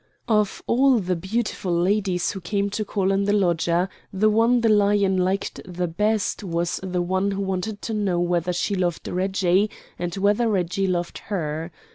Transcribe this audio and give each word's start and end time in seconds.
Of 0.27 0.63
all 0.65 0.97
the 0.97 1.15
beautiful 1.15 1.71
ladies 1.75 2.31
who 2.31 2.41
came 2.41 2.71
to 2.71 2.83
call 2.83 3.13
on 3.13 3.25
the 3.25 3.33
lodger 3.33 3.87
the 4.11 4.31
one 4.31 4.61
the 4.61 4.67
Unicorn 4.69 5.17
liked 5.17 5.61
the 5.63 5.87
best 5.87 6.43
was 6.43 6.79
the 6.81 7.03
one 7.03 7.29
who 7.29 7.41
wanted 7.43 7.83
to 7.83 7.93
know 7.93 8.19
whether 8.19 8.51
she 8.51 8.73
loved 8.73 9.07
Reggie 9.07 9.69
and 9.99 10.15
whether 10.15 10.49
Reggie 10.49 10.87
loved 10.87 11.19
her. 11.29 11.71